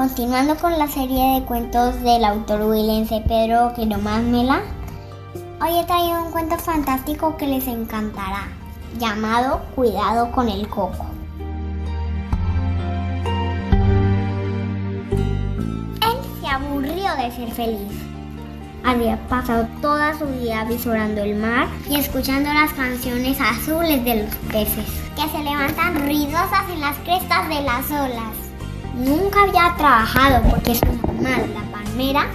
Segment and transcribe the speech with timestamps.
[0.00, 4.62] Continuando con la serie de cuentos del autor huilense Pedro Mela,
[5.60, 8.48] hoy he traído un cuento fantástico que les encantará,
[8.98, 11.04] llamado Cuidado con el coco.
[16.00, 17.92] Él se aburrió de ser feliz.
[18.82, 24.34] Había pasado toda su vida visorando el mar y escuchando las canciones azules de los
[24.50, 28.49] peces, que se levantan ruidosas en las crestas de las olas.
[28.94, 32.26] Nunca había trabajado porque su mamá, la palmera,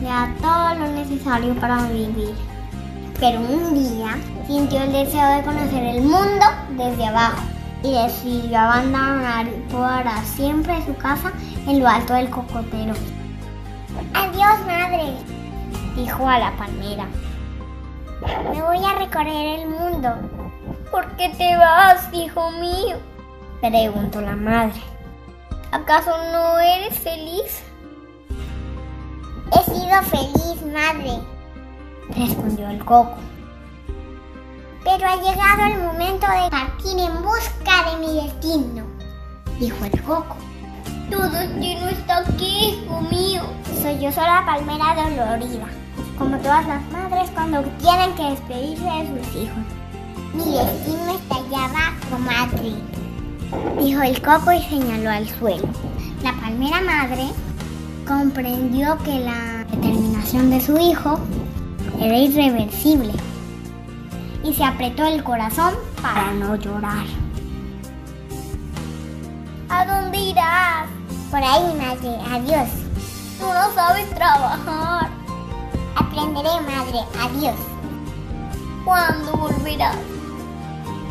[0.00, 2.34] le da todo lo necesario para vivir.
[3.18, 6.44] Pero un día sintió el deseo de conocer el mundo
[6.76, 7.42] desde abajo
[7.82, 11.32] y decidió abandonar para siempre su casa
[11.66, 12.94] en lo alto del cocotero.
[14.12, 15.14] Adiós, madre,
[15.96, 17.06] dijo a la palmera.
[18.52, 20.10] Me voy a recorrer el mundo.
[20.90, 22.96] ¿Por qué te vas, hijo mío?
[23.60, 24.93] preguntó la madre.
[25.74, 27.64] ¿Acaso no eres feliz?
[29.50, 31.18] He sido feliz, madre,
[32.16, 33.16] respondió el coco.
[34.84, 38.84] Pero ha llegado el momento de partir en busca de mi destino,
[39.58, 40.36] dijo el coco.
[41.10, 43.42] Tu destino está aquí, hijo mío.
[44.00, 45.66] Yo sola palmera dolorida,
[46.16, 49.64] como todas las madres cuando tienen que despedirse de sus hijos.
[50.34, 52.74] Mi destino está allá abajo, madre,
[53.82, 55.68] dijo el coco y señaló al suelo.
[56.22, 57.28] La palmera madre
[58.06, 61.18] comprendió que la determinación de su hijo
[62.00, 63.12] era irreversible
[64.42, 67.06] y se apretó el corazón para no llorar.
[69.68, 70.86] ¿A dónde irás?
[71.30, 72.18] Por ahí, madre.
[72.30, 72.68] Adiós.
[73.40, 75.10] Tú no sabes trabajar.
[75.96, 77.00] Aprenderé, madre.
[77.20, 77.56] Adiós.
[78.84, 79.96] ¿Cuándo volverás?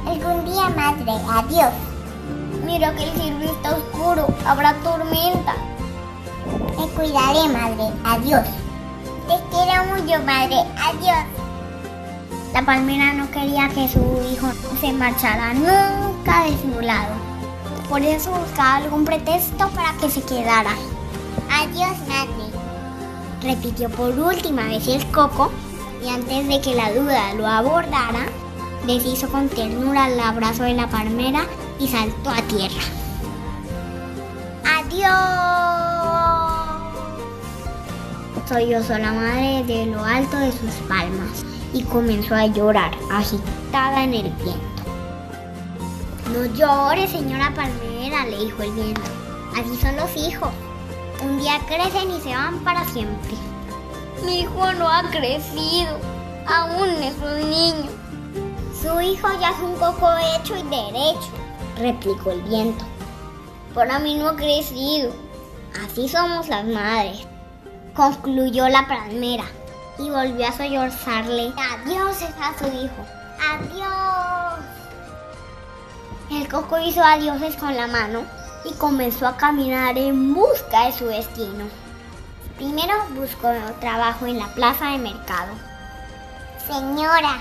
[0.08, 1.12] Algún día, madre.
[1.30, 1.93] Adiós.
[2.66, 4.28] Mira que el cielo está oscuro.
[4.46, 5.54] Habrá tormenta.
[6.78, 7.92] Me cuidaré, madre.
[8.06, 8.48] Adiós.
[9.28, 10.58] Te quiero mucho, madre.
[10.78, 11.26] Adiós.
[12.54, 14.00] La palmera no quería que su
[14.32, 14.48] hijo
[14.80, 17.16] se marchara nunca de su lado.
[17.90, 20.72] Por eso buscaba algún pretexto para que se quedara.
[21.52, 22.54] Adiós, madre.
[23.42, 25.52] Repitió por última vez el coco
[26.04, 28.26] y antes de que la duda lo abordara,
[28.86, 31.46] deshizo con ternura el abrazo de la palmera
[31.80, 32.82] y saltó a tierra.
[34.66, 35.14] ¡Adiós!
[38.48, 44.14] Sollozó la madre de lo alto de sus palmas y comenzó a llorar, agitada en
[44.14, 44.62] el viento.
[46.34, 49.02] No llore, señora palmera, le dijo el viento.
[49.54, 50.50] Así son los hijos.
[51.24, 53.34] Un día crecen y se van para siempre.
[54.26, 55.98] Mi hijo no ha crecido.
[56.48, 57.90] Aún es un niño.
[58.82, 61.43] Su hijo ya es un coco hecho y derecho
[61.78, 62.86] replicó el viento.
[63.74, 65.12] Por mí no ha crecido.
[65.84, 67.26] Así somos las madres,
[67.96, 69.46] concluyó la palmera
[69.98, 73.06] y volvió a sollozarle adiós a su hijo.
[73.52, 74.64] Adiós.
[76.32, 78.22] El coco hizo adioses con la mano
[78.66, 81.66] y comenzó a caminar en busca de su destino.
[82.58, 85.54] Primero buscó trabajo en la plaza de mercado.
[86.68, 87.40] Señora,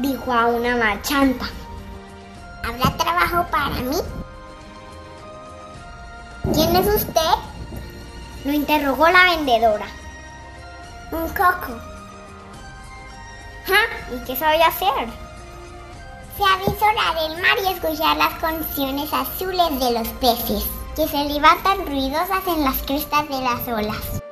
[0.00, 1.46] dijo a una marchanta,
[2.66, 3.96] ¿Habrá trabajo para mí?
[6.52, 7.20] ¿Quién es usted?
[8.44, 9.86] Lo interrogó la vendedora.
[11.12, 11.78] Un coco.
[13.68, 14.12] ¿Ah?
[14.12, 15.08] ¿Y qué sabe hacer?
[16.36, 20.66] Se avisorar el mar y escuchar las canciones azules de los peces
[20.96, 24.22] que se levantan ruidosas en las crestas de las olas.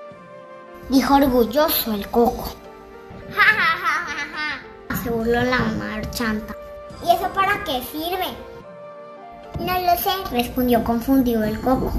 [0.89, 2.49] Dijo orgulloso el coco.
[3.33, 4.27] ¡Ja, ja, ja, ja,
[4.91, 5.03] ja!
[5.03, 6.64] Se burló la marchanta.
[7.05, 8.35] ¿Y eso para qué sirve?
[9.59, 11.93] No lo sé, respondió confundido el coco.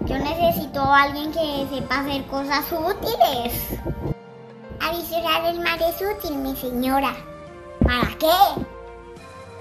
[0.00, 3.78] Yo necesito a alguien que sepa hacer cosas útiles.
[4.80, 7.14] Avisorar el mar es útil, mi señora.
[7.84, 8.62] ¿Para qué?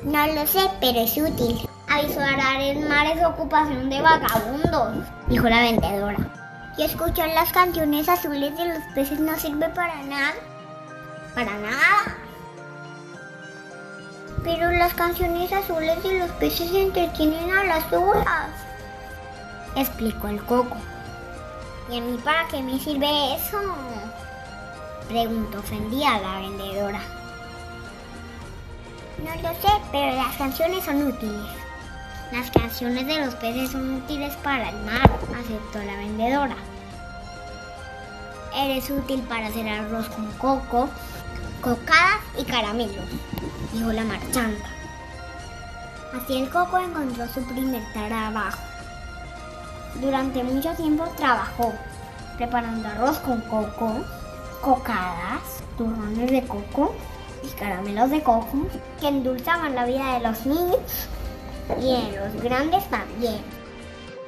[0.01, 1.69] No lo sé, pero es útil.
[1.87, 6.17] Avisorar el mar es ocupación de vagabundos, dijo la vendedora.
[6.77, 10.33] Y escuchar las canciones azules de los peces no sirve para nada.
[11.35, 12.30] Para nada.
[14.43, 18.49] Pero las canciones azules de los peces entretienen a las olas.
[19.75, 20.77] Explicó el coco.
[21.91, 23.59] ¿Y a mí para qué me sirve eso?
[25.07, 27.01] Preguntó ofendida la vendedora.
[29.23, 31.51] No lo sé, pero las canciones son útiles.
[32.31, 36.55] Las canciones de los peces son útiles para el mar, aceptó la vendedora.
[38.55, 40.89] Eres útil para hacer arroz con coco,
[41.61, 43.05] cocadas y caramelos
[43.73, 44.69] dijo la marchanta.
[46.13, 48.59] Así el Coco encontró su primer trabajo.
[50.01, 51.73] Durante mucho tiempo trabajó
[52.37, 54.03] preparando arroz con coco,
[54.61, 56.93] cocadas, turrones de coco
[57.43, 58.67] y caramelos de coco
[58.99, 61.07] que endulzaban la vida de los niños
[61.79, 63.41] y de los grandes también.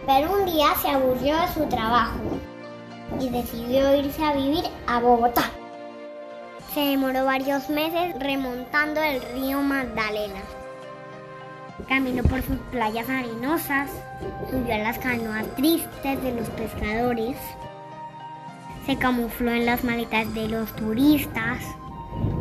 [0.05, 2.19] Pero un día se aburrió de su trabajo
[3.19, 5.49] y decidió irse a vivir a Bogotá.
[6.73, 10.41] Se demoró varios meses remontando el río Magdalena.
[11.87, 13.91] Caminó por sus playas arenosas,
[14.49, 17.37] subió a las canoas tristes de los pescadores,
[18.87, 21.59] se camufló en las maletas de los turistas,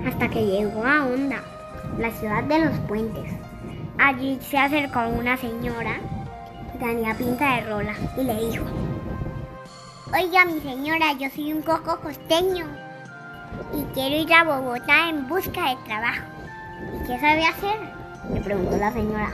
[0.07, 1.43] hasta que llegó a Honda,
[1.99, 3.31] la ciudad de los puentes.
[3.99, 6.01] Allí se acercó a una señora,
[6.79, 8.65] tenía pinta de rola, y le dijo,
[10.15, 12.92] Oiga mi señora, yo soy un coco costeño
[13.75, 16.25] y quiero ir a Bogotá en busca de trabajo.
[16.95, 17.79] ¿Y qué sabe hacer?
[18.33, 19.33] Le preguntó la señora.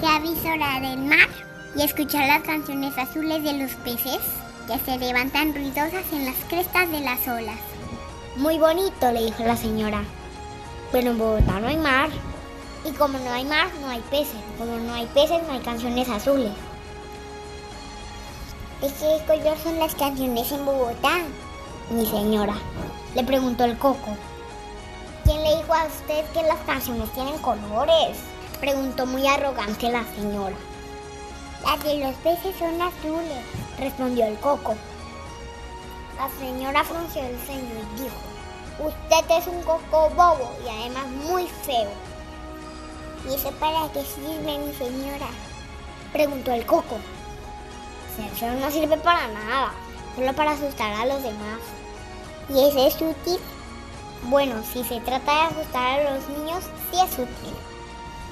[0.00, 1.28] Ser avisora del mar
[1.74, 4.18] y escuchar las canciones azules de los peces
[4.66, 7.58] que se levantan ruidosas en las crestas de las olas.
[8.36, 10.02] Muy bonito, le dijo la señora.
[10.92, 12.10] Pero en Bogotá no hay mar.
[12.84, 14.40] Y como no hay mar, no hay peces.
[14.58, 16.52] Como no hay peces, no hay canciones azules.
[18.80, 21.18] ¿De qué color son las canciones en Bogotá?
[21.90, 22.52] Mi señora,
[23.14, 24.14] le preguntó el coco.
[25.24, 28.18] ¿Quién le dijo a usted que las canciones tienen colores?
[28.60, 30.54] Preguntó muy arrogante la señora.
[31.64, 33.42] Las de los peces son azules,
[33.78, 34.74] respondió el coco.
[36.18, 37.62] La señora frunció el ceño
[37.96, 41.88] y dijo, usted es un coco bobo y además muy feo.
[43.30, 45.28] ¿Y eso para qué sirve, mi señora?
[46.12, 46.98] Preguntó el coco.
[48.14, 49.72] Ser feo no sirve para nada,
[50.14, 51.77] solo para asustar a los demás.
[52.48, 53.38] ¿Y ese es útil?
[54.24, 57.54] Bueno, si se trata de asustar a los niños, sí es útil.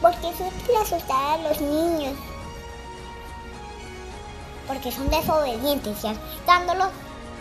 [0.00, 2.14] Porque es útil asustar a los niños.
[4.66, 6.88] Porque son desobedientes y asustándolos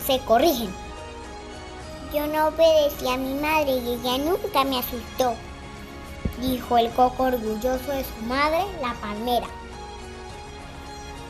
[0.06, 0.72] se corrigen.
[2.14, 5.34] Yo no obedecí a mi madre y ella nunca me asustó,
[6.40, 9.48] dijo el coco orgulloso de su madre, la palmera.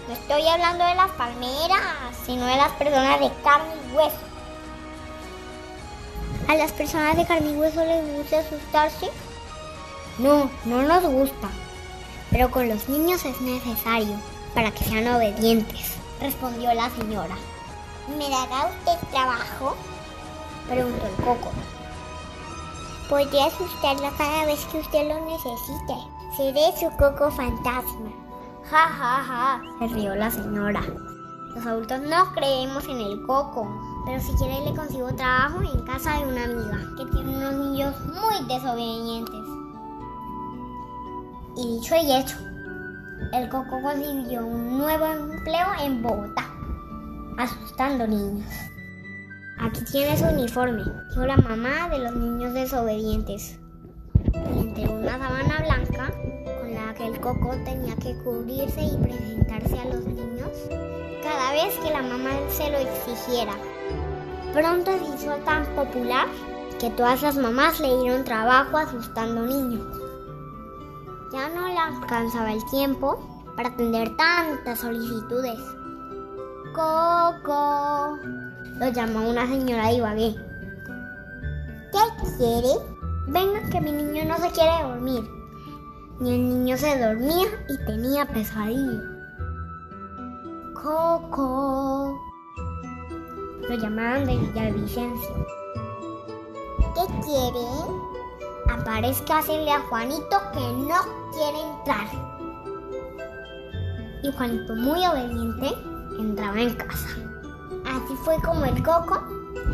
[0.06, 1.81] No estoy hablando de las palmeras,
[2.25, 4.25] sino de las personas de carne y hueso.
[6.48, 9.10] ¿A las personas de carne y hueso les gusta asustarse?
[10.19, 11.48] No, no nos gusta.
[12.31, 14.14] Pero con los niños es necesario
[14.54, 17.34] para que sean obedientes, respondió la señora.
[18.16, 19.75] ¿Me dará usted trabajo?
[20.69, 21.50] Preguntó el coco.
[23.08, 25.94] Podría asustarla cada vez que usted lo necesite.
[26.37, 28.10] Seré su coco fantasma.
[28.70, 30.82] Ja, ja, ja, se rió la señora.
[31.54, 33.69] Los adultos no creemos en el coco,
[34.06, 37.94] pero si quiere le consigo trabajo en casa de una amiga que tiene unos niños
[38.06, 39.41] muy desobedientes.
[41.56, 42.37] Y dicho y hecho,
[43.32, 46.44] el coco consiguió un nuevo empleo en Bogotá,
[47.37, 48.49] asustando niños.
[49.58, 53.59] Aquí tiene su uniforme, dijo la mamá de los niños desobedientes.
[54.32, 56.12] Y entre una sabana blanca
[56.61, 60.50] con la que el coco tenía que cubrirse y presentarse a los niños
[61.23, 63.54] cada vez que la mamá se lo exigiera.
[64.53, 66.26] Pronto se hizo tan popular
[66.79, 69.87] que todas las mamás le dieron trabajo asustando niños.
[71.33, 73.19] Ya no le alcanzaba el tiempo
[73.57, 75.59] para atender tantas solicitudes.
[76.75, 78.19] Coco,
[78.79, 80.35] lo llamó una señora de Ibagué.
[81.93, 82.75] ¿Qué quiere?
[83.29, 85.25] Venga que mi niño no se quiere dormir.
[86.21, 89.03] Ni el niño se dormía y tenía pesadilla.
[90.75, 92.25] Coco.
[93.68, 95.46] Lo llamaban de Villavicencio.
[96.94, 97.66] ¿Qué quiere?
[98.70, 101.00] Aparezca hacerle a Juanito que no
[101.32, 102.06] quiere entrar.
[104.23, 105.73] Y Juanito, muy obediente,
[106.18, 107.08] entraba en casa.
[107.85, 109.20] Así fue como el coco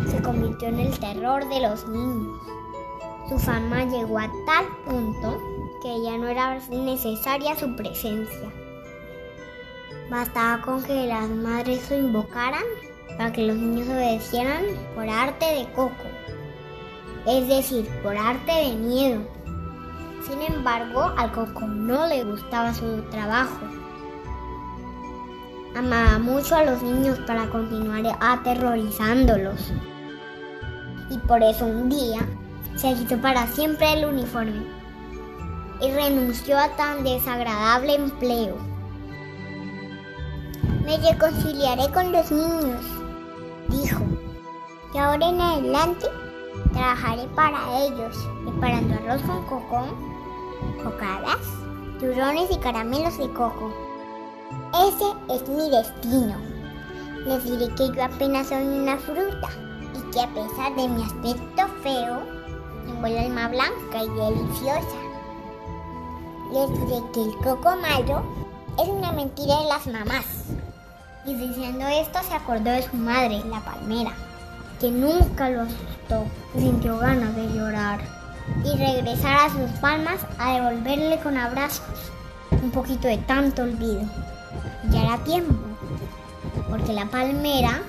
[0.09, 2.41] se convirtió en el terror de los niños.
[3.29, 5.39] Su fama llegó a tal punto
[5.83, 8.53] que ya no era necesaria su presencia.
[10.11, 12.65] Bastaba con que las madres lo invocaran
[13.17, 14.65] para que los niños obedecieran
[14.95, 16.05] por arte de coco,
[17.27, 19.21] es decir, por arte de miedo.
[20.29, 23.59] Sin embargo, al coco no le gustaba su trabajo.
[25.75, 29.73] Amaba mucho a los niños para continuar aterrorizándolos.
[31.11, 32.21] Y por eso un día
[32.77, 34.83] se quitó para siempre el uniforme
[35.83, 38.57] y renunció a tan desagradable empleo.
[40.85, 42.85] Me reconciliaré con los niños,
[43.69, 44.03] dijo.
[44.95, 46.07] Y ahora en adelante
[46.73, 49.89] trabajaré para ellos, preparando arroz con cocón,
[50.83, 51.41] cocadas,
[51.99, 53.73] turrones y caramelos de coco.
[54.75, 56.37] Ese es mi destino.
[57.27, 59.49] Les diré que yo apenas soy una fruta
[59.95, 62.21] y que a pesar de mi aspecto feo,
[62.85, 64.99] tengo el alma blanca y deliciosa.
[66.53, 68.23] Les diré que el coco malo
[68.79, 70.27] es una mentira de las mamás.
[71.25, 74.13] Y diciendo esto se acordó de su madre, la palmera,
[74.81, 76.27] que nunca lo asustó,
[76.59, 78.01] sintió ganas de llorar
[78.65, 82.11] y regresar a sus palmas a devolverle con abrazos
[82.63, 84.03] un poquito de tanto olvido.
[84.91, 85.55] Ya era tiempo,
[86.69, 87.83] porque la palmera,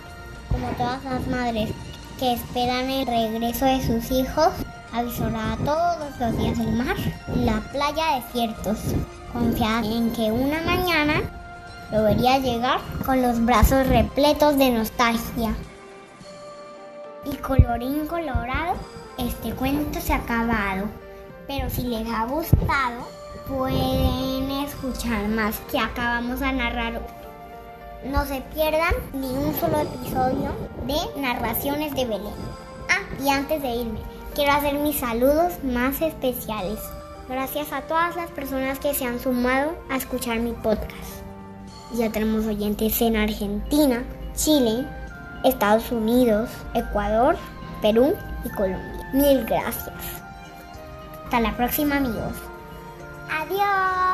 [0.52, 1.72] como todas las madres
[2.20, 4.50] que esperan el regreso de sus hijos,
[4.94, 6.96] avisoraba todos los días el mar
[7.36, 8.78] la playa desiertos,
[9.32, 11.24] confiada en que una mañana
[11.93, 15.53] lo vería llegar con los brazos repletos de nostalgia.
[17.23, 18.77] Y colorín colorado,
[19.19, 20.88] este cuento se ha acabado.
[21.45, 23.07] Pero si les ha gustado,
[23.47, 27.00] pueden escuchar más que acabamos de narrar.
[28.05, 30.50] No se pierdan ni un solo episodio
[30.88, 32.33] de Narraciones de Belén.
[32.89, 34.00] Ah, y antes de irme,
[34.33, 36.79] quiero hacer mis saludos más especiales.
[37.29, 41.23] Gracias a todas las personas que se han sumado a escuchar mi podcast.
[41.93, 44.03] Ya tenemos oyentes en Argentina,
[44.35, 44.85] Chile,
[45.43, 47.38] Estados Unidos, Ecuador,
[47.81, 49.09] Perú y Colombia.
[49.13, 49.93] Mil gracias.
[51.25, 52.33] Hasta la próxima amigos.
[53.29, 54.12] Adiós.